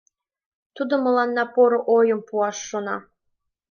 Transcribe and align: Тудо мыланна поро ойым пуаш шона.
Тудо 0.75 0.93
мыланна 1.05 1.43
поро 1.53 1.79
ойым 1.95 2.19
пуаш 2.27 2.57
шона. 2.67 2.97